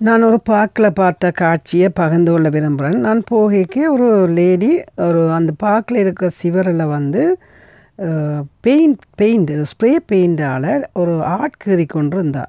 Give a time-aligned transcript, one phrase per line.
[0.00, 5.98] நான் ஒரு பார்க்கில் பார்த்த காட்சியை பகிர்ந்து கொள்ள விரும்புகிறேன் நான் போகைக்கு ஒரு லேடி ஒரு அந்த பார்க்கில்
[5.98, 7.22] இருக்கிற சிவரில் வந்து
[8.60, 12.44] பெயிண்ட் பெயிண்ட் ஸ்ப்ரே பெயிண்டால் ஒரு ஆர்ட் கீறி கொண்டு இருந்தா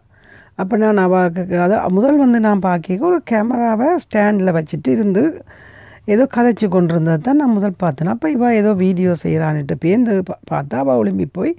[0.56, 5.24] அப்போ நான் அவளுக்கு அதை முதல் வந்து நான் பார்க்க ஒரு கேமராவை ஸ்டாண்டில் வச்சுட்டு இருந்து
[6.06, 8.08] ஏதோ கதைச்சு கொண்டு இருந்தது தான் நான் முதல் பார்த்தேன்.
[8.08, 11.54] அப்போ இவள் ஏதோ வீடியோ செய்கிறான்ட்டு பேருந்து பா பார்த்தா அவள் ஒளிம்பி போய்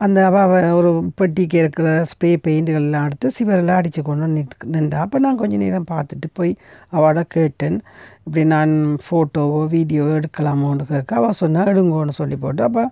[0.00, 0.90] அந்த அவள் ஒரு
[1.20, 4.98] பெட்டிக்கு இருக்கிற ஸ்ப்ரே பெயிண்ட்டுகள்லாம் எடுத்து சிவரெல்லாம் அடித்து கொண்டு நிற்கு நின்றா.
[5.04, 6.52] அப்போ நான் கொஞ்சம் நேரம் பார்த்துட்டு போய்
[6.92, 7.78] அவளோட கேட்டேன்.
[8.26, 8.72] இப்படி நான்
[9.04, 12.62] ஃபோட்டோவோ வீடியோவோ எடுக்கலாமோன்னு கேட்க அவள் சொன்னால் எடுங்கோன்னு சொல்லி போட்டு.
[12.68, 12.84] அப்போ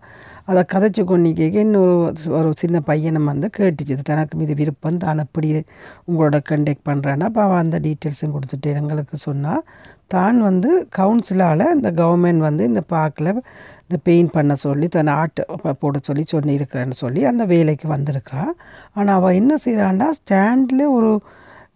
[0.47, 4.03] அதை கதைச்சி கொண்டு இன்னொரு ஒரு சின்ன பையனை வந்து கேட்டுச்சு.
[4.03, 5.65] தனக்கு மீது விருப்பம் தான் எப்படி
[6.09, 9.65] உங்களோட கண்டெக்ட் பண்ணுறேன்னா அப்போ அவள் அந்த டீட்டெயில்ஸும் கொடுத்துட்டு எங்களுக்கு சொன்னால்
[10.07, 13.43] தான் வந்து கவுன்சிலால் இந்த கவர்மெண்ட் வந்து இந்த பார்க்கில்
[13.83, 15.41] இந்த பெயிண்ட் பண்ண சொல்லி தன் ஆர்ட்
[15.79, 18.45] போட சொல்லி சொல்லியிருக்கிறேன்னு சொல்லி அந்த வேலைக்கு வந்திருக்கிறா
[18.93, 21.21] ஆனால் அவள் என்ன செய்கிறான்னா ஸ்டாண்டில் ஒரு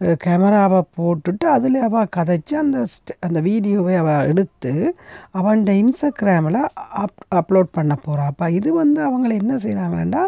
[0.01, 2.79] கேமராவை போட்டுட்டு அதில் அவள் கதைச்சி அந்த
[3.21, 4.73] அந்த வீடியோவை அவள் எடுத்து
[5.35, 6.61] அவன்கிட்ட இன்ஸ்டாகிராமில்
[7.05, 10.23] அப் அப்லோட் பண்ண போகிறா அப்போ இது வந்து அவங்கள என்ன செய்கிறாங்கன்னா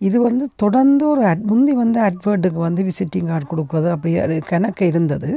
[0.00, 4.84] இது வந்து தொடர்ந்து ஒரு அட் முந்தி வந்து அட்வேர்டுக்கு வந்து விசிட்டிங் கார்டு கொடுக்குறது அப்படி அது கணக்கு
[4.86, 5.30] இருந்தது.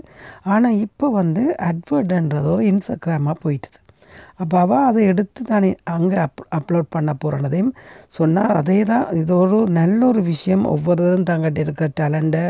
[0.45, 3.80] ஆனால் இப்போ வந்து அட்வர்டுன்றது ஒரு இன்ஸ்டாகிராமாக போயிட்டுது.
[4.39, 7.71] அப்போ அவள் அதை எடுத்து தானே அங்கே அப் அப்லோட் பண்ண போகிறனதையும்
[8.17, 10.63] சொன்னால் அதே தான் இது ஒரு நல்ல ஒரு விஷயம்.
[10.73, 12.43] ஒவ்வொருதும் தங்கிட்ட இருக்கிற டேலண்ட்டை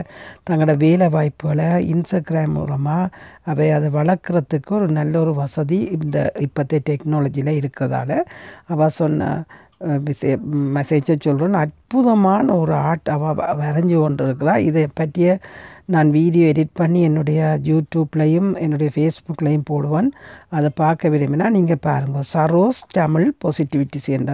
[0.50, 3.10] தங்களோட வேலை வாய்ப்புகளை இன்ஸ்டாகிராம் மூலமாக
[3.52, 8.12] அவை அதை வளர்க்குறதுக்கு ஒரு நல்ல ஒரு வசதி இந்த இப்போத்தைய டெக்னாலஜியில் இருக்கிறதால
[8.68, 9.32] அவள் சொன்ன.
[10.78, 15.38] மெசேஜை சொல்கிறேன் அற்புதமான ஒரு ஆர்ட் அவள் வரைஞ்சி கொண்டு இருக்கிறா இதை பற்றிய
[15.94, 20.10] நான் வீடியோ எடிட் பண்ணி என்னுடைய யூடியூப்லேயும் என்னுடைய ஃபேஸ்புக்லேயும் போடுவேன்.
[20.58, 24.34] அதை பார்க்க விரும்பினா நீங்கள் பாருங்கள் சரோஸ் தமிழ் பாசிட்டிவிட்டிஸ் என்ற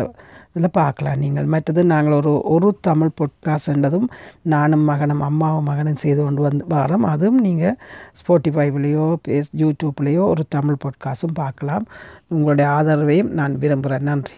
[0.57, 1.47] இதில் பார்க்கலாம் நீங்கள்.
[1.53, 4.07] மற்றது நாங்கள் ஒரு ஒரு தமிழ் பொட்காஸ்ட்ன்றதும்
[4.53, 7.05] நானும் மகனும் அம்மாவும் மகனும் செய்து கொண்டு வந்து வரோம்.
[7.13, 7.77] அதுவும் நீங்கள்
[8.19, 11.85] ஸ்போட்டிஃபைவ்லேயோ ஃபேஸ் யூடியூப்லேயோ ஒரு தமிழ் பொட்காஸ்ட்டும் பார்க்கலாம்.
[12.35, 14.35] உங்களுடைய ஆதரவையும் நான் விரும்புகிறேன் நன்றி.